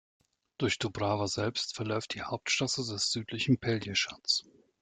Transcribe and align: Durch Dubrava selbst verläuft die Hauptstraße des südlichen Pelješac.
Durch 0.57 0.79
Dubrava 0.79 1.27
selbst 1.27 1.75
verläuft 1.75 2.15
die 2.15 2.23
Hauptstraße 2.23 2.83
des 2.91 3.11
südlichen 3.11 3.59
Pelješac. 3.59 4.25